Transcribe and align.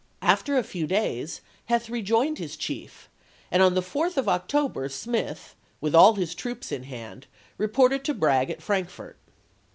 After 0.23 0.57
a 0.57 0.63
few 0.63 0.87
days 0.87 1.41
Heth 1.65 1.87
rejoined 1.87 2.39
his 2.39 2.57
chief, 2.57 3.07
and 3.51 3.61
on 3.61 3.75
the 3.75 3.83
4th 3.83 4.17
of 4.17 4.27
October 4.27 4.89
Smith, 4.89 5.53
with 5.79 5.93
all 5.93 6.15
his 6.15 6.33
troops 6.33 6.71
in 6.71 6.85
hand, 6.85 7.27
reported 7.59 8.03
to 8.05 8.15
Bragg 8.15 8.49
at 8.49 8.63
Frankfort. 8.63 9.19